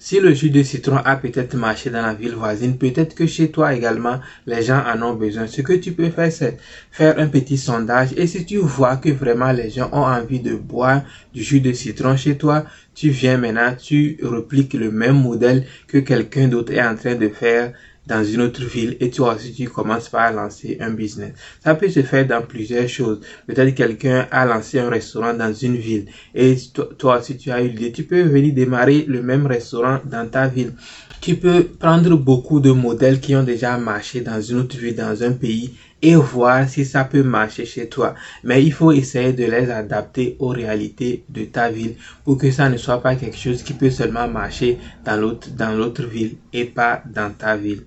Si 0.05 0.19
le 0.19 0.35
jus 0.35 0.51
de 0.51 0.65
citron 0.65 0.97
a 0.97 1.15
peut-être 1.15 1.55
marché 1.55 1.89
dans 1.89 2.03
la 2.03 2.13
ville 2.13 2.35
voisine, 2.35 2.77
peut-être 2.77 3.15
que 3.15 3.29
chez 3.29 3.53
toi 3.53 3.73
également, 3.73 4.19
les 4.49 4.61
gens 4.61 4.83
en 4.85 5.01
ont 5.01 5.15
besoin. 5.15 5.47
Ce 5.47 5.61
que 5.61 5.75
tu 5.75 5.93
peux 5.93 6.11
faire, 6.11 6.33
c'est 6.33 6.57
faire 6.91 7.21
un 7.21 7.29
petit 7.29 7.57
sondage. 7.57 8.09
Et 8.17 8.27
si 8.27 8.45
tu 8.45 8.57
vois 8.57 8.97
que 8.97 9.11
vraiment 9.11 9.53
les 9.53 9.71
gens 9.71 9.89
ont 9.93 10.03
envie 10.03 10.41
de 10.41 10.57
boire 10.57 11.03
du 11.33 11.45
jus 11.45 11.61
de 11.61 11.73
citron 11.73 12.17
chez 12.17 12.37
toi, 12.37 12.65
tu 12.97 13.11
viens 13.11 13.37
maintenant, 13.37 13.77
tu 13.81 14.19
repliques 14.25 14.75
le 14.75 14.91
même 14.91 15.23
modèle 15.23 15.67
que 15.87 15.99
quelqu'un 15.99 16.49
d'autre 16.49 16.73
est 16.73 16.83
en 16.83 16.97
train 16.97 17.15
de 17.15 17.29
faire 17.29 17.73
dans 18.07 18.25
une 18.25 18.43
autre 18.43 18.65
ville 18.65 18.97
et 19.01 19.11
toi 19.11 19.35
aussi 19.35 19.53
tu 19.53 19.69
commences 19.69 20.09
par 20.09 20.33
lancer 20.33 20.77
un 20.81 20.91
business. 20.91 21.33
Ça 21.63 21.75
peut 21.75 21.89
se 21.89 22.03
faire 22.03 22.27
dans 22.27 22.43
plusieurs 22.43 22.89
choses. 22.89 23.21
Peut-être 23.47 23.75
quelqu'un 23.75 24.27
a 24.31 24.45
lancé 24.45 24.81
un 24.81 24.89
restaurant 24.89 25.35
dans 25.35 25.53
une 25.53 25.77
ville 25.77 26.07
et 26.35 26.57
toi 26.99 27.19
aussi 27.19 27.37
tu 27.37 27.51
as 27.51 27.63
eu 27.63 27.69
l'idée, 27.69 27.93
tu 27.93 28.05
peux 28.05 28.23
venir 28.23 28.55
démarrer 28.55 29.05
le 29.07 29.23
même 29.23 29.47
restaurant 29.47 30.01
dans 30.05 30.29
ta 30.29 30.49
ville. 30.49 30.73
Tu 31.21 31.37
peux 31.37 31.63
prendre 31.63 32.17
beaucoup 32.17 32.59
de 32.59 32.73
modèles 32.73 33.21
qui 33.21 33.37
ont 33.37 33.45
déjà 33.45 33.79
marché 33.79 34.23
dans 34.23 34.41
une 34.41 34.59
autre 34.59 34.77
ville, 34.77 34.97
dans 34.97 35.23
un 35.23 35.31
pays 35.31 35.73
et 36.03 36.17
voir 36.17 36.69
si 36.69 36.85
ça 36.85 37.05
peut 37.05 37.23
marcher 37.23 37.65
chez 37.65 37.89
toi. 37.89 38.17
Mais 38.43 38.65
il 38.65 38.73
faut 38.73 38.91
essayer 38.91 39.33
de 39.33 39.45
les 39.45 39.71
adapter 39.71 40.37
aux 40.41 40.49
réalités 40.49 41.23
de 41.29 41.45
ta 41.45 41.71
ville 41.71 41.95
pour 42.25 42.39
que 42.39 42.51
ça 42.51 42.69
ne 42.69 42.77
soit 42.77 43.01
pas 43.01 43.15
quelque 43.15 43.37
chose 43.37 43.63
qui 43.63 43.73
peut 43.73 43.91
seulement 43.91 44.27
marcher 44.27 44.79
dans 45.05 45.17
l'autre, 45.17 45.49
dans 45.57 45.71
l'autre 45.71 46.03
ville 46.03 46.39
et 46.53 46.65
pas 46.65 47.05
dans 47.07 47.31
ta 47.31 47.57
ville. 47.57 47.85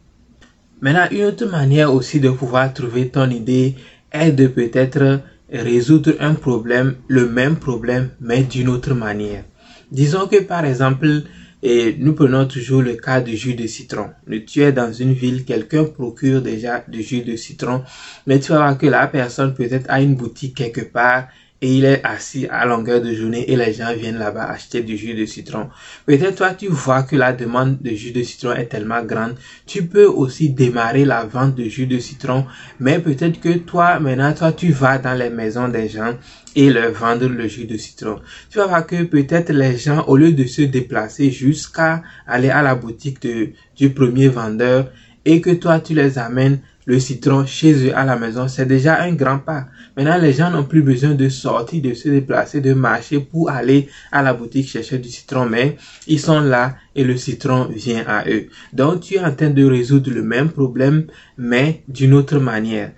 Maintenant, 0.86 1.08
une 1.10 1.24
autre 1.24 1.48
manière 1.48 1.92
aussi 1.92 2.20
de 2.20 2.30
pouvoir 2.30 2.72
trouver 2.72 3.10
ton 3.10 3.28
idée 3.32 3.74
est 4.12 4.32
de 4.32 4.46
peut-être 4.46 5.20
résoudre 5.52 6.14
un 6.20 6.36
problème, 6.36 6.98
le 7.08 7.28
même 7.28 7.56
problème, 7.56 8.12
mais 8.22 8.44
d'une 8.44 8.70
autre 8.70 8.94
manière. 8.94 9.46
Disons 9.92 10.28
que 10.28 10.44
par 10.44 10.64
exemple, 10.64 11.24
et 11.64 11.96
nous 11.98 12.14
prenons 12.14 12.46
toujours 12.46 12.84
le 12.84 12.94
cas 12.94 13.20
du 13.20 13.36
jus 13.36 13.56
de 13.56 13.66
citron. 13.66 14.12
Tu 14.46 14.62
es 14.62 14.72
dans 14.72 14.94
une 14.94 15.14
ville, 15.14 15.44
quelqu'un 15.44 15.86
procure 15.86 16.44
déjà 16.44 16.84
du 16.88 17.02
jus 17.02 17.24
de 17.24 17.36
citron, 17.36 17.82
mais 18.28 18.40
tu 18.40 18.52
vas 18.52 18.58
voir 18.60 18.78
que 18.78 18.86
la 18.86 19.08
personne 19.08 19.56
peut-être 19.56 19.88
a 19.90 20.02
une 20.02 20.14
boutique 20.14 20.56
quelque 20.56 20.82
part 20.82 21.30
et 21.66 21.78
il 21.78 21.86
est 21.86 22.02
assis 22.04 22.46
à 22.52 22.64
longueur 22.68 23.02
de 23.02 23.12
journée 23.16 23.50
et 23.52 23.56
les 23.56 23.74
gens 23.74 23.92
viennent 23.96 24.20
là-bas 24.20 24.44
acheter 24.44 24.84
du 24.84 24.96
jus 24.98 25.16
de 25.16 25.26
citron. 25.26 25.68
Peut-être 26.06 26.36
toi 26.36 26.54
tu 26.54 26.68
vois 26.68 27.02
que 27.02 27.16
la 27.16 27.34
demande 27.34 27.82
de 27.82 27.90
jus 27.90 28.12
de 28.12 28.22
citron 28.22 28.54
est 28.54 28.68
tellement 28.68 29.02
grande, 29.04 29.34
tu 29.66 29.88
peux 29.88 30.06
aussi 30.06 30.52
démarrer 30.52 31.06
la 31.06 31.24
vente 31.26 31.56
de 31.56 31.64
jus 31.64 31.88
de 31.88 31.98
citron, 31.98 32.46
mais 32.80 33.00
peut-être 33.00 33.40
que 33.40 33.58
toi 33.58 34.00
maintenant 34.00 34.32
toi 34.34 34.52
tu 34.52 34.72
vas 34.72 35.00
dans 35.00 35.16
les 35.16 35.32
maisons 35.32 35.68
des 35.68 35.90
gens 35.90 36.14
et 36.56 36.70
leur 36.70 36.92
vendre 36.92 37.28
le 37.28 37.48
jus 37.48 37.66
de 37.66 37.78
citron. 37.78 38.20
Tu 38.52 38.60
vas 38.60 38.68
voir 38.68 38.86
que 38.86 39.02
peut-être 39.02 39.52
les 39.52 39.76
gens 39.76 40.04
au 40.06 40.18
lieu 40.18 40.34
de 40.34 40.46
se 40.46 40.62
déplacer 40.62 41.32
jusqu'à 41.32 42.04
aller 42.28 42.52
à 42.52 42.62
la 42.62 42.76
boutique 42.76 43.28
du 43.76 43.90
premier 43.90 44.28
vendeur 44.28 44.92
et 45.26 45.42
que 45.42 45.50
toi 45.50 45.80
tu 45.80 45.96
les 45.96 46.20
amènes 46.20 46.60
le 46.86 47.00
citron 47.00 47.46
chez 47.46 47.88
eux 47.88 47.98
à 47.98 48.06
la 48.06 48.16
maison, 48.16 48.48
c'est 48.48 48.66
déjà 48.66 49.02
un 49.02 49.14
grand 49.14 49.40
pas. 49.40 49.68
Maintenant, 49.98 50.18
les 50.18 50.34
gens 50.34 50.52
n'ont 50.52 50.64
plus 50.64 50.82
besoin 50.82 51.16
de 51.16 51.30
sortir, 51.30 51.82
de 51.82 51.94
se 51.94 52.10
déplacer, 52.10 52.62
de 52.62 52.74
marcher 52.74 53.20
pour 53.20 53.50
aller 53.50 53.90
à 54.12 54.22
la 54.22 54.34
boutique 54.34 54.70
chercher 54.70 55.00
du 55.00 55.10
citron, 55.10 55.46
mais 55.46 55.78
ils 56.08 56.20
sont 56.20 56.42
là 56.42 56.76
et 56.96 57.04
le 57.04 57.18
citron 57.18 57.66
vient 57.66 58.04
à 58.08 58.30
eux. 58.30 58.48
Donc, 58.74 59.02
tu 59.02 59.16
es 59.16 59.20
en 59.20 59.34
train 59.34 59.50
de 59.50 59.66
résoudre 59.66 60.12
le 60.12 60.24
même 60.24 60.50
problème, 60.50 61.08
mais 61.38 61.84
d'une 61.88 62.14
autre 62.14 62.40
manière. 62.40 62.92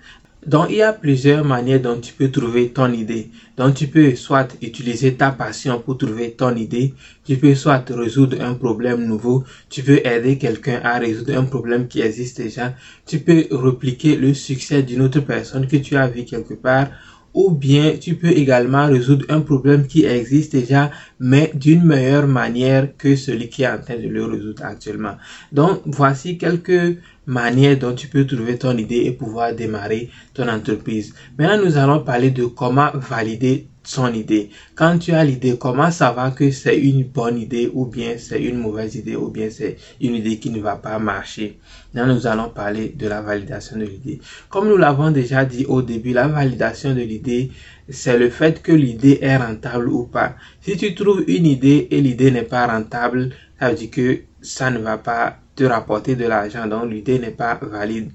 Donc, 0.48 0.68
il 0.70 0.76
y 0.76 0.82
a 0.82 0.94
plusieurs 0.94 1.44
manières 1.44 1.82
dont 1.82 2.00
tu 2.00 2.14
peux 2.14 2.30
trouver 2.30 2.70
ton 2.70 2.90
idée. 2.90 3.30
Donc, 3.58 3.74
tu 3.74 3.86
peux 3.86 4.16
soit 4.16 4.48
utiliser 4.62 5.12
ta 5.12 5.30
passion 5.30 5.78
pour 5.78 5.98
trouver 5.98 6.30
ton 6.30 6.56
idée. 6.56 6.94
Tu 7.26 7.36
peux 7.36 7.54
soit 7.54 7.84
résoudre 7.90 8.40
un 8.40 8.54
problème 8.54 9.04
nouveau. 9.04 9.44
Tu 9.68 9.82
peux 9.82 10.00
aider 10.06 10.38
quelqu'un 10.38 10.80
à 10.82 10.98
résoudre 10.98 11.36
un 11.36 11.44
problème 11.44 11.86
qui 11.86 12.00
existe 12.00 12.38
déjà. 12.40 12.74
Tu 13.04 13.18
peux 13.18 13.44
repliquer 13.50 14.16
le 14.16 14.32
succès 14.32 14.82
d'une 14.82 15.02
autre 15.02 15.20
personne 15.20 15.66
que 15.66 15.76
tu 15.76 15.96
as 15.96 16.08
vu 16.08 16.24
quelque 16.24 16.54
part 16.54 16.88
ou 17.34 17.50
bien 17.50 17.96
tu 18.00 18.14
peux 18.14 18.30
également 18.30 18.86
résoudre 18.86 19.26
un 19.28 19.42
problème 19.42 19.86
qui 19.86 20.04
existe 20.04 20.52
déjà, 20.52 20.90
mais 21.20 21.52
d'une 21.54 21.84
meilleure 21.84 22.26
manière 22.26 22.96
que 22.96 23.16
celui 23.16 23.50
qui 23.50 23.64
est 23.64 23.68
en 23.68 23.78
train 23.78 23.96
de 23.96 24.08
le 24.08 24.24
résoudre 24.24 24.64
actuellement. 24.64 25.16
Donc, 25.52 25.82
voici 25.84 26.38
quelques 26.38 26.96
manières 27.28 27.78
dont 27.78 27.94
tu 27.94 28.08
peux 28.08 28.26
trouver 28.26 28.58
ton 28.58 28.76
idée 28.76 29.04
et 29.04 29.12
pouvoir 29.12 29.54
démarrer 29.54 30.10
ton 30.34 30.48
entreprise. 30.48 31.14
Maintenant, 31.38 31.64
nous 31.64 31.76
allons 31.76 32.00
parler 32.00 32.30
de 32.30 32.46
comment 32.46 32.90
valider 32.94 33.68
son 33.84 34.12
idée. 34.12 34.50
Quand 34.74 34.98
tu 34.98 35.12
as 35.12 35.24
l'idée, 35.24 35.56
comment 35.58 35.90
savoir 35.90 36.34
que 36.34 36.50
c'est 36.50 36.78
une 36.78 37.04
bonne 37.04 37.38
idée 37.38 37.70
ou 37.72 37.86
bien 37.86 38.16
c'est 38.18 38.42
une 38.42 38.58
mauvaise 38.58 38.96
idée 38.96 39.16
ou 39.16 39.28
bien 39.28 39.48
c'est 39.50 39.76
une 40.00 40.14
idée 40.14 40.38
qui 40.38 40.50
ne 40.50 40.60
va 40.60 40.76
pas 40.76 40.98
marcher? 40.98 41.58
Là, 41.94 42.06
nous 42.06 42.26
allons 42.26 42.50
parler 42.50 42.94
de 42.96 43.06
la 43.06 43.22
validation 43.22 43.78
de 43.78 43.84
l'idée. 43.84 44.20
Comme 44.48 44.68
nous 44.68 44.76
l'avons 44.76 45.10
déjà 45.10 45.44
dit 45.44 45.64
au 45.66 45.80
début, 45.80 46.12
la 46.12 46.28
validation 46.28 46.94
de 46.94 47.00
l'idée, 47.00 47.50
c'est 47.88 48.18
le 48.18 48.28
fait 48.28 48.62
que 48.62 48.72
l'idée 48.72 49.18
est 49.22 49.36
rentable 49.36 49.88
ou 49.88 50.04
pas. 50.04 50.34
Si 50.60 50.76
tu 50.76 50.94
trouves 50.94 51.24
une 51.26 51.46
idée 51.46 51.88
et 51.90 52.00
l'idée 52.00 52.30
n'est 52.30 52.42
pas 52.42 52.66
rentable, 52.66 53.30
ça 53.58 53.70
veut 53.70 53.76
dire 53.76 53.90
que 53.90 54.18
ça 54.42 54.70
ne 54.70 54.78
va 54.78 54.98
pas 54.98 55.38
te 55.58 55.64
rapporter 55.64 56.14
de 56.14 56.24
l'argent, 56.26 56.66
donc 56.66 56.90
l'idée 56.90 57.18
n'est 57.18 57.32
pas 57.32 57.58
valide. 57.60 58.10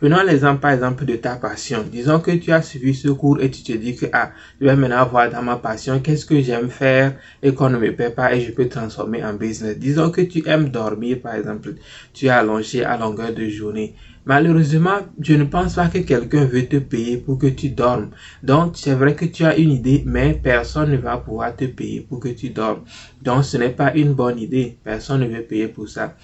Prenons 0.00 0.22
l'exemple 0.22 0.60
par 0.60 0.72
exemple 0.72 1.04
de 1.04 1.16
ta 1.16 1.36
passion. 1.36 1.84
Disons 1.90 2.20
que 2.20 2.32
tu 2.32 2.52
as 2.52 2.62
suivi 2.62 2.94
ce 2.94 3.08
cours 3.08 3.40
et 3.40 3.50
tu 3.50 3.62
te 3.62 3.72
dis 3.72 3.96
que 3.96 4.06
ah, 4.12 4.30
je 4.60 4.66
vais 4.66 4.76
maintenant 4.76 5.06
voir 5.06 5.28
dans 5.30 5.42
ma 5.42 5.56
passion 5.56 5.98
qu'est-ce 6.00 6.24
que 6.24 6.40
j'aime 6.40 6.70
faire 6.70 7.14
et 7.42 7.52
qu'on 7.52 7.68
ne 7.70 7.78
me 7.78 7.92
paie 7.92 8.10
pas 8.10 8.32
et 8.34 8.40
je 8.40 8.52
peux 8.52 8.68
transformer 8.68 9.24
en 9.24 9.34
business. 9.34 9.76
Disons 9.76 10.10
que 10.10 10.20
tu 10.20 10.48
aimes 10.48 10.68
dormir 10.68 11.18
par 11.20 11.34
exemple. 11.34 11.74
Tu 12.12 12.26
es 12.26 12.30
allongé 12.30 12.84
à 12.84 12.96
longueur 12.96 13.32
de 13.32 13.48
journée. 13.48 13.94
Malheureusement, 14.24 14.98
je 15.20 15.34
ne 15.34 15.44
pense 15.44 15.74
pas 15.74 15.88
que 15.88 15.98
quelqu'un 16.00 16.44
veut 16.44 16.66
te 16.66 16.76
payer 16.76 17.16
pour 17.16 17.38
que 17.38 17.46
tu 17.46 17.70
dormes. 17.70 18.10
Donc, 18.42 18.72
c'est 18.76 18.92
vrai 18.92 19.14
que 19.14 19.24
tu 19.24 19.42
as 19.46 19.56
une 19.56 19.72
idée, 19.72 20.02
mais 20.04 20.34
personne 20.34 20.90
ne 20.90 20.98
va 20.98 21.16
pouvoir 21.16 21.56
te 21.56 21.64
payer 21.64 22.02
pour 22.02 22.20
que 22.20 22.28
tu 22.28 22.50
dormes. 22.50 22.84
Donc, 23.22 23.44
ce 23.44 23.56
n'est 23.56 23.70
pas 23.70 23.94
une 23.94 24.12
bonne 24.12 24.38
idée. 24.38 24.76
Personne 24.84 25.22
ne 25.22 25.28
veut 25.34 25.44
payer 25.44 25.68
pour 25.68 25.88
ça. 25.88 26.14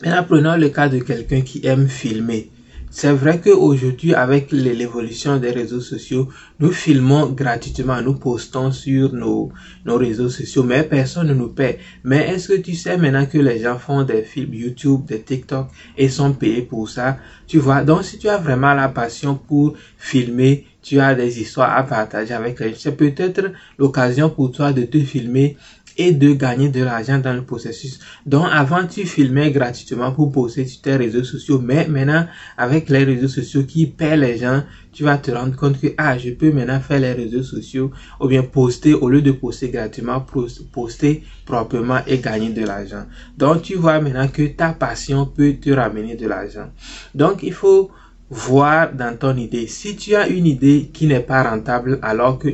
Maintenant, 0.00 0.22
prenons 0.22 0.56
le 0.56 0.68
cas 0.68 0.88
de 0.88 1.00
quelqu'un 1.00 1.40
qui 1.40 1.66
aime 1.66 1.88
filmer. 1.88 2.50
C'est 2.88 3.12
vrai 3.12 3.40
qu'aujourd'hui, 3.40 4.14
avec 4.14 4.52
l'évolution 4.52 5.38
des 5.38 5.50
réseaux 5.50 5.80
sociaux, 5.80 6.28
nous 6.60 6.70
filmons 6.70 7.26
gratuitement, 7.30 8.00
nous 8.00 8.14
postons 8.14 8.70
sur 8.70 9.12
nos, 9.12 9.50
nos 9.84 9.96
réseaux 9.96 10.28
sociaux, 10.28 10.62
mais 10.62 10.84
personne 10.84 11.26
ne 11.26 11.34
nous 11.34 11.48
paie. 11.48 11.80
Mais 12.04 12.28
est-ce 12.28 12.48
que 12.48 12.60
tu 12.60 12.74
sais 12.74 12.96
maintenant 12.96 13.26
que 13.26 13.38
les 13.38 13.60
gens 13.60 13.76
font 13.76 14.04
des 14.04 14.22
films 14.22 14.54
YouTube, 14.54 15.04
des 15.06 15.20
TikTok 15.20 15.66
et 15.96 16.08
sont 16.08 16.32
payés 16.32 16.62
pour 16.62 16.88
ça? 16.88 17.18
Tu 17.48 17.58
vois, 17.58 17.82
donc 17.82 18.04
si 18.04 18.18
tu 18.18 18.28
as 18.28 18.38
vraiment 18.38 18.74
la 18.74 18.88
passion 18.88 19.34
pour 19.34 19.74
filmer, 19.98 20.64
tu 20.80 21.00
as 21.00 21.16
des 21.16 21.40
histoires 21.40 21.76
à 21.76 21.82
partager 21.82 22.34
avec 22.34 22.60
les 22.60 22.70
gens, 22.70 22.76
c'est 22.78 22.96
peut-être 22.96 23.50
l'occasion 23.78 24.30
pour 24.30 24.52
toi 24.52 24.72
de 24.72 24.82
te 24.84 24.98
filmer 25.00 25.56
et 25.98 26.12
de 26.12 26.32
gagner 26.32 26.68
de 26.68 26.82
l'argent 26.82 27.18
dans 27.18 27.34
le 27.34 27.42
processus. 27.42 27.98
Donc 28.24 28.46
avant 28.50 28.86
tu 28.86 29.04
filmais 29.04 29.50
gratuitement 29.50 30.12
pour 30.12 30.30
poster 30.30 30.64
sur 30.66 30.80
tes 30.80 30.96
réseaux 30.96 31.24
sociaux, 31.24 31.60
mais 31.62 31.88
maintenant 31.88 32.26
avec 32.56 32.88
les 32.88 33.02
réseaux 33.02 33.28
sociaux 33.28 33.64
qui 33.64 33.86
paient 33.86 34.16
les 34.16 34.38
gens, 34.38 34.62
tu 34.92 35.02
vas 35.02 35.18
te 35.18 35.30
rendre 35.32 35.56
compte 35.56 35.80
que 35.80 35.88
ah 35.98 36.16
je 36.16 36.30
peux 36.30 36.52
maintenant 36.52 36.80
faire 36.80 37.00
les 37.00 37.12
réseaux 37.12 37.42
sociaux 37.42 37.90
ou 38.20 38.28
bien 38.28 38.44
poster 38.44 38.94
au 38.94 39.08
lieu 39.08 39.22
de 39.22 39.32
poster 39.32 39.70
gratuitement, 39.70 40.24
poster 40.72 41.24
proprement 41.44 42.00
et 42.06 42.18
gagner 42.18 42.50
de 42.50 42.64
l'argent. 42.64 43.04
Donc 43.36 43.62
tu 43.62 43.74
vois 43.74 44.00
maintenant 44.00 44.28
que 44.28 44.46
ta 44.46 44.72
passion 44.72 45.26
peut 45.26 45.54
te 45.60 45.70
ramener 45.70 46.14
de 46.14 46.28
l'argent. 46.28 46.70
Donc 47.14 47.42
il 47.42 47.52
faut 47.52 47.90
voir 48.30 48.92
dans 48.92 49.16
ton 49.16 49.36
idée. 49.36 49.66
Si 49.66 49.96
tu 49.96 50.14
as 50.14 50.28
une 50.28 50.46
idée 50.46 50.90
qui 50.92 51.06
n'est 51.06 51.20
pas 51.20 51.42
rentable, 51.42 51.98
alors 52.02 52.38
que 52.38 52.48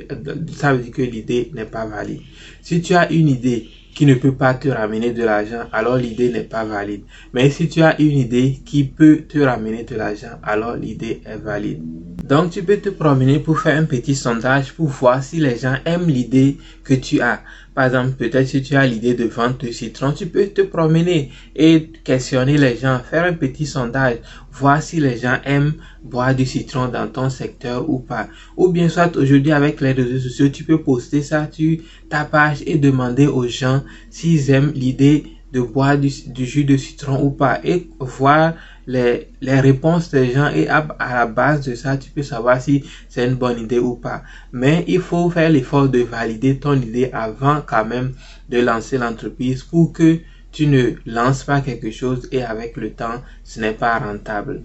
ça 0.52 0.72
veut 0.72 0.82
dire 0.82 0.92
que 0.92 1.02
l'idée 1.02 1.50
n'est 1.54 1.64
pas 1.64 1.86
valide. 1.86 2.20
Si 2.62 2.80
tu 2.80 2.94
as 2.94 3.10
une 3.10 3.28
idée 3.28 3.68
qui 3.94 4.06
ne 4.06 4.14
peut 4.14 4.34
pas 4.34 4.54
te 4.54 4.68
ramener 4.68 5.12
de 5.12 5.24
l'argent, 5.24 5.64
alors 5.72 5.96
l'idée 5.96 6.30
n'est 6.30 6.42
pas 6.42 6.64
valide. 6.64 7.02
Mais 7.32 7.50
si 7.50 7.68
tu 7.68 7.82
as 7.82 8.00
une 8.00 8.18
idée 8.18 8.60
qui 8.64 8.84
peut 8.84 9.22
te 9.28 9.38
ramener 9.38 9.84
de 9.84 9.94
l'argent, 9.94 10.38
alors 10.42 10.76
l'idée 10.76 11.22
est 11.24 11.36
valide. 11.36 11.80
Donc 12.24 12.50
tu 12.50 12.62
peux 12.62 12.78
te 12.78 12.88
promener 12.88 13.38
pour 13.38 13.60
faire 13.60 13.78
un 13.78 13.84
petit 13.84 14.14
sondage 14.14 14.72
pour 14.72 14.88
voir 14.88 15.22
si 15.22 15.40
les 15.40 15.58
gens 15.58 15.76
aiment 15.84 16.08
l'idée 16.08 16.56
que 16.82 16.94
tu 16.94 17.20
as. 17.20 17.42
Par 17.74 17.86
exemple, 17.86 18.12
peut-être 18.12 18.46
si 18.46 18.62
tu 18.62 18.76
as 18.76 18.86
l'idée 18.86 19.14
de 19.14 19.24
vendre 19.24 19.58
du 19.58 19.72
citron, 19.72 20.12
tu 20.12 20.26
peux 20.26 20.46
te 20.46 20.62
promener 20.62 21.30
et 21.54 21.90
questionner 22.04 22.56
les 22.56 22.76
gens, 22.76 23.00
faire 23.00 23.24
un 23.24 23.32
petit 23.32 23.66
sondage, 23.66 24.18
voir 24.52 24.80
si 24.80 25.00
les 25.00 25.18
gens 25.18 25.38
aiment 25.44 25.74
boire 26.04 26.34
du 26.34 26.44
citron 26.44 26.88
dans 26.88 27.08
ton 27.08 27.30
secteur 27.30 27.88
ou 27.88 27.99
pas. 27.99 28.28
Ou 28.56 28.68
bien 28.68 28.88
soit 28.88 29.16
aujourd'hui 29.16 29.52
avec 29.52 29.80
les 29.80 29.92
réseaux 29.92 30.18
sociaux, 30.18 30.49
tu 30.50 30.62
peux 30.62 30.82
poster 30.82 31.23
ça 31.23 31.49
sur 31.50 31.78
ta 32.11 32.25
page 32.25 32.62
et 32.66 32.76
demander 32.76 33.26
aux 33.26 33.49
gens 33.49 33.82
s'ils 34.11 34.50
aiment 34.50 34.73
l'idée 34.75 35.25
de 35.52 35.61
boire 35.61 35.96
du, 35.96 36.11
jus 36.44 36.64
de 36.64 36.76
citron 36.76 37.23
ou 37.23 37.30
pas 37.30 37.61
et 37.64 37.88
voir 38.00 38.54
les, 38.87 39.28
réponses 39.40 40.11
des 40.11 40.32
gens 40.32 40.50
et 40.50 40.68
à, 40.68 40.78
à, 40.99 41.14
la 41.14 41.26
base 41.26 41.64
de 41.66 41.75
ça, 41.75 41.96
tu 41.96 42.11
peux 42.11 42.25
savoir 42.25 42.61
si 42.61 42.84
c'est 43.08 43.25
une 43.26 43.37
bonne 43.37 43.61
idée 43.61 43.78
ou 43.78 43.94
pas. 43.94 44.23
Mais 44.52 44.84
il 44.88 45.00
faut 45.00 45.30
faire 45.30 45.49
l'effort 45.49 45.88
de 45.88 46.00
valider 46.00 46.58
ton 46.58 46.75
idée 46.75 47.08
avant 47.12 47.62
quand 47.64 47.84
même 47.84 48.12
de 48.50 48.58
lancer 48.58 48.99
l'entreprise 48.99 49.62
pour 49.62 49.92
que 49.92 50.18
tu 50.54 50.68
ne 50.68 50.92
lances 51.04 51.42
pas 51.42 51.61
quelque 51.61 51.90
chose 51.90 52.28
et 52.30 52.42
avec 52.42 52.76
le 52.76 52.92
temps, 52.92 53.20
ce 53.42 53.61
n'est 53.61 53.73
pas 53.73 53.99
rentable. 53.99 54.62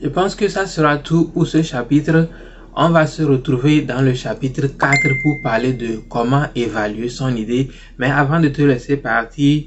Je 0.00 0.08
pense 0.08 0.36
que 0.36 0.48
ça 0.48 0.66
sera 0.66 0.98
tout 0.98 1.24
pour 1.34 1.46
ce 1.48 1.62
chapitre. 1.62 2.28
On 2.76 2.90
va 2.90 3.06
se 3.06 3.22
retrouver 3.22 3.82
dans 3.82 4.00
le 4.00 4.14
chapitre 4.14 4.68
4 4.68 4.92
pour 5.22 5.42
parler 5.42 5.72
de 5.72 6.00
comment 6.08 6.46
évaluer 6.54 7.08
son 7.08 7.34
idée. 7.34 7.68
Mais 7.98 8.10
avant 8.10 8.40
de 8.40 8.48
te 8.48 8.62
laisser 8.62 8.96
partir, 8.96 9.64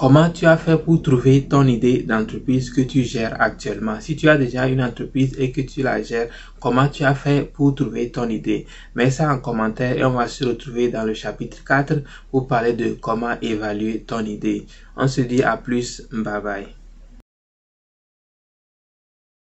Comment 0.00 0.30
tu 0.30 0.46
as 0.46 0.56
fait 0.56 0.78
pour 0.78 1.02
trouver 1.02 1.46
ton 1.46 1.66
idée 1.66 2.04
d'entreprise 2.04 2.70
que 2.70 2.80
tu 2.80 3.02
gères 3.02 3.36
actuellement? 3.38 4.00
Si 4.00 4.16
tu 4.16 4.30
as 4.30 4.38
déjà 4.38 4.66
une 4.66 4.82
entreprise 4.82 5.36
et 5.38 5.52
que 5.52 5.60
tu 5.60 5.82
la 5.82 6.02
gères, 6.02 6.30
comment 6.58 6.88
tu 6.88 7.04
as 7.04 7.14
fait 7.14 7.42
pour 7.42 7.74
trouver 7.74 8.10
ton 8.10 8.26
idée? 8.30 8.64
Mets 8.94 9.10
ça 9.10 9.30
en 9.30 9.38
commentaire 9.40 9.98
et 9.98 10.04
on 10.06 10.12
va 10.12 10.26
se 10.26 10.42
retrouver 10.42 10.88
dans 10.88 11.04
le 11.04 11.12
chapitre 11.12 11.62
4 11.64 12.02
pour 12.30 12.48
parler 12.48 12.72
de 12.72 12.96
comment 12.98 13.38
évaluer 13.42 14.00
ton 14.00 14.24
idée. 14.24 14.64
On 14.96 15.06
se 15.06 15.20
dit 15.20 15.42
à 15.42 15.58
plus, 15.58 16.08
bye 16.10 16.40
bye. 16.40 16.79